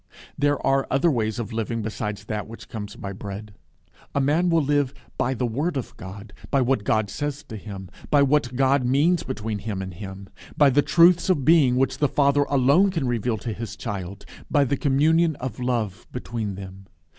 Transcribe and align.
There 0.35 0.59
are 0.65 0.87
other 0.89 1.11
ways 1.11 1.37
of 1.37 1.53
living 1.53 1.83
besides 1.83 2.23
that 2.23 2.47
which 2.47 2.67
comes 2.67 2.95
by 2.95 3.13
bread. 3.13 3.53
A 4.15 4.19
man 4.19 4.49
will 4.49 4.63
live 4.63 4.95
by 5.15 5.35
the 5.35 5.45
word 5.45 5.77
of 5.77 5.95
God, 5.95 6.33
by 6.49 6.59
what 6.59 6.83
God 6.83 7.11
says 7.11 7.43
to 7.43 7.55
him, 7.55 7.87
by 8.09 8.23
what 8.23 8.55
God 8.55 8.83
means 8.83 9.21
between 9.21 9.59
Him 9.59 9.79
and 9.79 9.93
him, 9.93 10.27
by 10.57 10.71
the 10.71 10.81
truths 10.81 11.29
of 11.29 11.45
being 11.45 11.75
which 11.75 11.99
the 11.99 12.07
Father 12.09 12.45
alone 12.49 12.89
can 12.89 13.05
reveal 13.05 13.37
to 13.37 13.53
his 13.53 13.75
child, 13.75 14.25
by 14.49 14.63
the 14.63 14.75
communion 14.75 15.35
of 15.35 15.59
love 15.59 16.07
between 16.11 16.55
them. 16.55 16.87